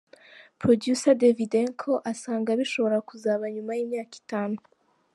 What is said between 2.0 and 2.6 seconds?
asanga